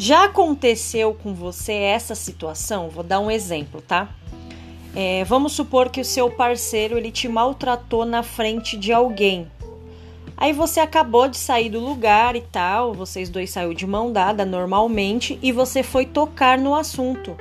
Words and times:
Já 0.00 0.24
aconteceu 0.24 1.12
com 1.12 1.34
você 1.34 1.74
essa 1.74 2.14
situação? 2.14 2.88
Vou 2.88 3.04
dar 3.04 3.20
um 3.20 3.30
exemplo, 3.30 3.82
tá? 3.82 4.08
É, 4.96 5.24
vamos 5.24 5.52
supor 5.52 5.90
que 5.90 6.00
o 6.00 6.04
seu 6.06 6.30
parceiro 6.30 6.96
ele 6.96 7.10
te 7.12 7.28
maltratou 7.28 8.06
na 8.06 8.22
frente 8.22 8.78
de 8.78 8.94
alguém. 8.94 9.46
Aí 10.38 10.54
você 10.54 10.80
acabou 10.80 11.28
de 11.28 11.36
sair 11.36 11.68
do 11.68 11.78
lugar 11.78 12.34
e 12.34 12.40
tal, 12.40 12.94
vocês 12.94 13.28
dois 13.28 13.50
saiu 13.50 13.74
de 13.74 13.86
mão 13.86 14.10
dada 14.10 14.46
normalmente 14.46 15.38
e 15.42 15.52
você 15.52 15.82
foi 15.82 16.06
tocar 16.06 16.56
no 16.56 16.74
assunto. 16.74 17.36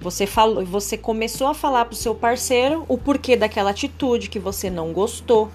Você 0.00 0.28
falou, 0.28 0.64
você 0.64 0.96
começou 0.96 1.48
a 1.48 1.54
falar 1.54 1.86
pro 1.86 1.96
seu 1.96 2.14
parceiro 2.14 2.84
o 2.86 2.96
porquê 2.96 3.34
daquela 3.34 3.70
atitude 3.70 4.30
que 4.30 4.38
você 4.38 4.70
não 4.70 4.92
gostou. 4.92 5.50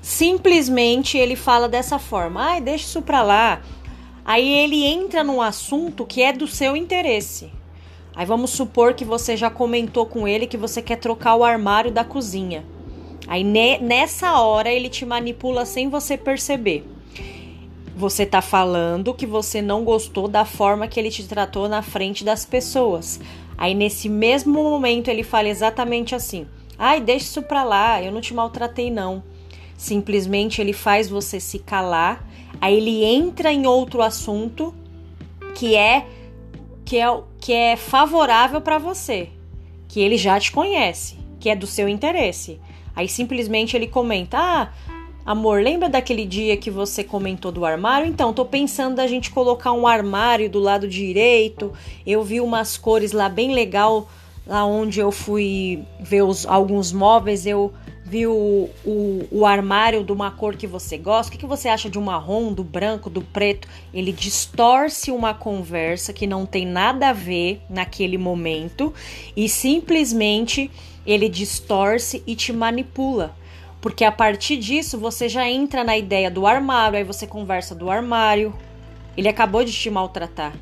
Simplesmente 0.00 1.18
ele 1.18 1.36
fala 1.36 1.68
dessa 1.68 1.98
forma: 1.98 2.42
"Ai, 2.42 2.62
deixa 2.62 2.86
isso 2.86 3.02
pra 3.02 3.22
lá". 3.22 3.60
Aí 4.24 4.48
ele 4.48 4.84
entra 4.84 5.24
num 5.24 5.40
assunto 5.40 6.04
que 6.06 6.22
é 6.22 6.32
do 6.32 6.46
seu 6.46 6.76
interesse. 6.76 7.50
Aí 8.14 8.26
vamos 8.26 8.50
supor 8.50 8.94
que 8.94 9.04
você 9.04 9.36
já 9.36 9.48
comentou 9.48 10.04
com 10.04 10.26
ele 10.26 10.46
que 10.46 10.56
você 10.56 10.82
quer 10.82 10.96
trocar 10.96 11.36
o 11.36 11.44
armário 11.44 11.90
da 11.90 12.04
cozinha. 12.04 12.64
Aí 13.26 13.44
ne 13.44 13.78
nessa 13.78 14.38
hora 14.40 14.70
ele 14.70 14.88
te 14.88 15.06
manipula 15.06 15.64
sem 15.64 15.88
você 15.88 16.16
perceber. 16.16 16.84
Você 17.96 18.24
tá 18.24 18.40
falando 18.40 19.14
que 19.14 19.26
você 19.26 19.62
não 19.62 19.84
gostou 19.84 20.26
da 20.26 20.44
forma 20.44 20.88
que 20.88 20.98
ele 20.98 21.10
te 21.10 21.26
tratou 21.26 21.68
na 21.68 21.82
frente 21.82 22.24
das 22.24 22.44
pessoas. 22.44 23.20
Aí 23.56 23.74
nesse 23.74 24.08
mesmo 24.08 24.62
momento 24.62 25.08
ele 25.08 25.22
fala 25.22 25.48
exatamente 25.48 26.14
assim: 26.14 26.46
"Ai, 26.78 27.00
deixa 27.00 27.26
isso 27.26 27.42
pra 27.42 27.62
lá, 27.62 28.02
eu 28.02 28.10
não 28.10 28.20
te 28.20 28.34
maltratei 28.34 28.90
não". 28.90 29.22
Simplesmente 29.80 30.60
ele 30.60 30.74
faz 30.74 31.08
você 31.08 31.40
se 31.40 31.58
calar 31.58 32.28
Aí 32.60 32.76
ele 32.76 33.04
entra 33.04 33.52
em 33.52 33.66
outro 33.66 34.02
assunto 34.02 34.74
que 35.54 35.74
é 35.74 36.06
que 36.84 36.98
é, 36.98 37.20
que 37.40 37.52
é 37.52 37.76
favorável 37.76 38.60
para 38.60 38.76
você, 38.76 39.28
que 39.88 40.00
ele 40.00 40.16
já 40.16 40.38
te 40.40 40.50
conhece, 40.50 41.16
que 41.38 41.48
é 41.48 41.54
do 41.54 41.66
seu 41.66 41.88
interesse. 41.88 42.60
Aí 42.94 43.08
simplesmente 43.08 43.76
ele 43.76 43.86
comenta: 43.86 44.38
"Ah, 44.38 44.72
amor, 45.24 45.62
lembra 45.62 45.88
daquele 45.88 46.26
dia 46.26 46.56
que 46.56 46.70
você 46.70 47.02
comentou 47.02 47.50
do 47.50 47.64
armário? 47.64 48.06
Então, 48.06 48.32
tô 48.32 48.44
pensando 48.44 48.96
da 48.96 49.06
gente 49.06 49.30
colocar 49.30 49.72
um 49.72 49.86
armário 49.86 50.50
do 50.50 50.58
lado 50.58 50.86
direito. 50.86 51.72
Eu 52.06 52.22
vi 52.22 52.40
umas 52.40 52.76
cores 52.76 53.12
lá 53.12 53.28
bem 53.28 53.54
legal 53.54 54.08
lá 54.46 54.64
onde 54.66 54.98
eu 54.98 55.12
fui 55.12 55.84
ver 56.00 56.22
os, 56.22 56.44
alguns 56.44 56.92
móveis, 56.92 57.46
eu 57.46 57.72
viu 58.10 58.32
o, 58.32 59.28
o, 59.30 59.46
armário 59.46 60.02
de 60.02 60.10
uma 60.10 60.32
cor 60.32 60.56
que 60.56 60.66
você 60.66 60.98
gosta, 60.98 61.28
o 61.28 61.32
que, 61.32 61.38
que 61.38 61.46
você 61.46 61.68
acha 61.68 61.88
de 61.88 61.96
um 61.96 62.02
marrom, 62.02 62.52
do 62.52 62.64
branco, 62.64 63.08
do 63.08 63.22
preto? 63.22 63.68
Ele 63.94 64.10
distorce 64.10 65.12
uma 65.12 65.32
conversa 65.32 66.12
que 66.12 66.26
não 66.26 66.44
tem 66.44 66.66
nada 66.66 67.10
a 67.10 67.12
ver 67.12 67.62
naquele 67.70 68.18
momento 68.18 68.92
e 69.36 69.48
simplesmente 69.48 70.68
ele 71.06 71.28
distorce 71.28 72.20
e 72.26 72.34
te 72.34 72.52
manipula. 72.52 73.36
Porque 73.80 74.04
a 74.04 74.10
partir 74.10 74.56
disso 74.56 74.98
você 74.98 75.28
já 75.28 75.48
entra 75.48 75.84
na 75.84 75.96
ideia 75.96 76.28
do 76.28 76.48
armário, 76.48 76.98
aí 76.98 77.04
você 77.04 77.28
conversa 77.28 77.76
do 77.76 77.88
armário. 77.88 78.52
Ele 79.16 79.28
acabou 79.28 79.64
de 79.64 79.72
te 79.72 79.88
maltratar 79.88 80.52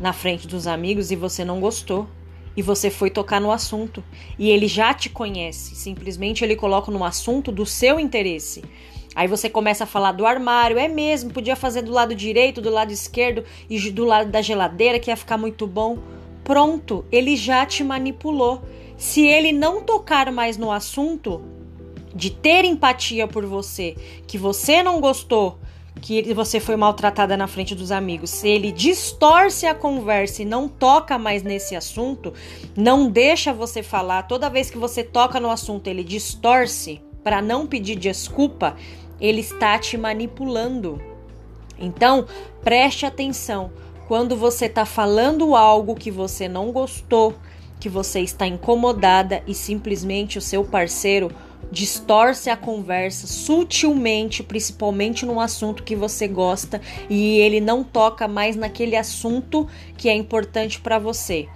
na 0.00 0.12
frente 0.12 0.46
dos 0.46 0.68
amigos 0.68 1.10
e 1.10 1.16
você 1.16 1.44
não 1.44 1.58
gostou 1.58 2.06
e 2.56 2.62
você 2.62 2.90
foi 2.90 3.10
tocar 3.10 3.40
no 3.40 3.52
assunto 3.52 4.02
e 4.38 4.50
ele 4.50 4.66
já 4.66 4.94
te 4.94 5.10
conhece, 5.10 5.74
simplesmente 5.74 6.42
ele 6.42 6.56
coloca 6.56 6.90
no 6.90 7.04
assunto 7.04 7.52
do 7.52 7.66
seu 7.66 8.00
interesse. 8.00 8.62
Aí 9.14 9.26
você 9.26 9.48
começa 9.48 9.84
a 9.84 9.86
falar 9.86 10.12
do 10.12 10.26
armário, 10.26 10.78
é 10.78 10.88
mesmo, 10.88 11.32
podia 11.32 11.56
fazer 11.56 11.82
do 11.82 11.90
lado 11.90 12.14
direito, 12.14 12.60
do 12.60 12.68
lado 12.70 12.92
esquerdo 12.92 13.44
e 13.68 13.90
do 13.90 14.04
lado 14.04 14.30
da 14.30 14.42
geladeira 14.42 14.98
que 14.98 15.10
ia 15.10 15.16
ficar 15.16 15.38
muito 15.38 15.66
bom. 15.66 15.98
Pronto, 16.44 17.04
ele 17.10 17.34
já 17.34 17.64
te 17.64 17.82
manipulou. 17.82 18.62
Se 18.98 19.26
ele 19.26 19.52
não 19.52 19.82
tocar 19.82 20.30
mais 20.30 20.58
no 20.58 20.70
assunto 20.70 21.42
de 22.14 22.30
ter 22.30 22.64
empatia 22.64 23.26
por 23.26 23.44
você, 23.46 23.96
que 24.26 24.36
você 24.36 24.82
não 24.82 25.00
gostou, 25.00 25.58
que 26.00 26.32
você 26.34 26.60
foi 26.60 26.76
maltratada 26.76 27.36
na 27.36 27.46
frente 27.46 27.74
dos 27.74 27.90
amigos, 27.90 28.30
se 28.30 28.48
ele 28.48 28.70
distorce 28.70 29.66
a 29.66 29.74
conversa 29.74 30.42
e 30.42 30.44
não 30.44 30.68
toca 30.68 31.18
mais 31.18 31.42
nesse 31.42 31.74
assunto, 31.74 32.32
não 32.76 33.10
deixa 33.10 33.52
você 33.52 33.82
falar, 33.82 34.24
toda 34.24 34.50
vez 34.50 34.70
que 34.70 34.78
você 34.78 35.02
toca 35.02 35.40
no 35.40 35.50
assunto, 35.50 35.88
ele 35.88 36.04
distorce 36.04 37.00
para 37.24 37.42
não 37.42 37.66
pedir 37.66 37.96
desculpa, 37.96 38.76
ele 39.20 39.40
está 39.40 39.78
te 39.78 39.96
manipulando. 39.96 41.00
Então, 41.78 42.26
preste 42.62 43.04
atenção. 43.04 43.72
Quando 44.06 44.36
você 44.36 44.66
está 44.66 44.86
falando 44.86 45.56
algo 45.56 45.96
que 45.96 46.10
você 46.10 46.46
não 46.46 46.70
gostou, 46.70 47.34
que 47.80 47.88
você 47.88 48.20
está 48.20 48.46
incomodada 48.46 49.42
e 49.46 49.54
simplesmente 49.54 50.38
o 50.38 50.40
seu 50.42 50.64
parceiro 50.64 51.30
distorce 51.70 52.48
a 52.48 52.56
conversa 52.56 53.26
sutilmente, 53.26 54.42
principalmente 54.42 55.26
num 55.26 55.40
assunto 55.40 55.82
que 55.82 55.96
você 55.96 56.28
gosta 56.28 56.80
e 57.10 57.38
ele 57.38 57.60
não 57.60 57.82
toca 57.82 58.28
mais 58.28 58.56
naquele 58.56 58.96
assunto 58.96 59.68
que 59.96 60.08
é 60.08 60.14
importante 60.14 60.80
para 60.80 60.98
você. 60.98 61.48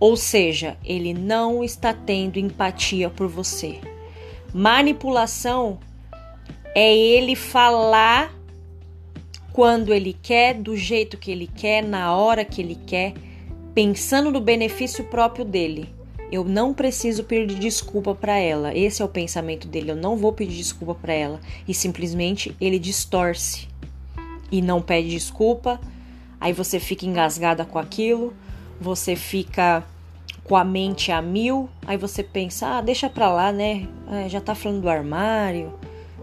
Ou 0.00 0.16
seja, 0.16 0.76
ele 0.84 1.14
não 1.14 1.62
está 1.62 1.92
tendo 1.92 2.38
empatia 2.38 3.08
por 3.08 3.28
você. 3.28 3.78
Manipulação 4.52 5.78
é 6.74 6.96
ele 6.96 7.36
falar 7.36 8.34
quando 9.52 9.92
ele 9.92 10.16
quer, 10.20 10.54
do 10.54 10.76
jeito 10.76 11.18
que 11.18 11.30
ele 11.30 11.46
quer, 11.46 11.84
na 11.84 12.16
hora 12.16 12.44
que 12.44 12.60
ele 12.60 12.74
quer, 12.86 13.12
pensando 13.74 14.30
no 14.30 14.40
benefício 14.40 15.04
próprio 15.04 15.44
dele. 15.44 15.88
Eu 16.32 16.44
não 16.44 16.72
preciso 16.72 17.24
pedir 17.24 17.58
desculpa 17.58 18.14
para 18.14 18.38
ela. 18.38 18.74
Esse 18.74 19.02
é 19.02 19.04
o 19.04 19.08
pensamento 19.08 19.68
dele. 19.68 19.90
Eu 19.90 19.96
não 19.96 20.16
vou 20.16 20.32
pedir 20.32 20.56
desculpa 20.56 20.94
para 20.94 21.12
ela. 21.12 21.38
E 21.68 21.74
simplesmente 21.74 22.56
ele 22.58 22.78
distorce 22.78 23.68
e 24.50 24.62
não 24.62 24.80
pede 24.80 25.10
desculpa. 25.10 25.78
Aí 26.40 26.54
você 26.54 26.80
fica 26.80 27.04
engasgada 27.04 27.66
com 27.66 27.78
aquilo, 27.78 28.32
você 28.80 29.14
fica 29.14 29.84
com 30.42 30.56
a 30.56 30.64
mente 30.64 31.12
a 31.12 31.20
mil. 31.20 31.68
Aí 31.86 31.98
você 31.98 32.22
pensa, 32.22 32.78
ah, 32.78 32.80
deixa 32.80 33.10
pra 33.10 33.30
lá, 33.30 33.52
né? 33.52 33.86
Ah, 34.06 34.26
já 34.26 34.40
tá 34.40 34.54
falando 34.54 34.80
do 34.80 34.88
armário, 34.88 35.74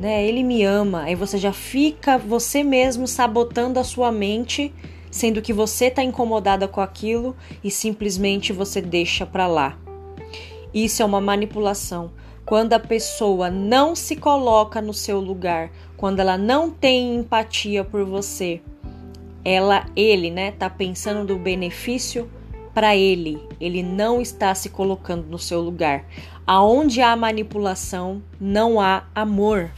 né? 0.00 0.26
Ele 0.26 0.42
me 0.42 0.64
ama. 0.64 1.02
Aí 1.02 1.14
você 1.14 1.36
já 1.36 1.52
fica 1.52 2.16
você 2.16 2.64
mesmo 2.64 3.06
sabotando 3.06 3.78
a 3.78 3.84
sua 3.84 4.10
mente, 4.10 4.72
sendo 5.10 5.42
que 5.42 5.52
você 5.52 5.90
tá 5.90 6.02
incomodada 6.02 6.66
com 6.66 6.80
aquilo 6.80 7.36
e 7.62 7.70
simplesmente 7.70 8.50
você 8.50 8.80
deixa 8.80 9.26
pra 9.26 9.46
lá. 9.46 9.76
Isso 10.72 11.02
é 11.02 11.04
uma 11.04 11.20
manipulação. 11.20 12.12
Quando 12.44 12.72
a 12.72 12.80
pessoa 12.80 13.50
não 13.50 13.94
se 13.94 14.16
coloca 14.16 14.80
no 14.80 14.92
seu 14.92 15.20
lugar, 15.20 15.70
quando 15.96 16.20
ela 16.20 16.36
não 16.36 16.70
tem 16.70 17.16
empatia 17.16 17.84
por 17.84 18.04
você, 18.04 18.60
ela, 19.44 19.86
ele, 19.94 20.30
né, 20.30 20.52
tá 20.52 20.68
pensando 20.68 21.26
do 21.26 21.38
benefício 21.38 22.28
para 22.74 22.96
ele. 22.96 23.40
Ele 23.60 23.82
não 23.82 24.20
está 24.20 24.54
se 24.54 24.68
colocando 24.68 25.26
no 25.26 25.38
seu 25.38 25.60
lugar. 25.60 26.04
Aonde 26.46 27.00
há 27.00 27.14
manipulação, 27.16 28.22
não 28.40 28.80
há 28.80 29.04
amor. 29.14 29.70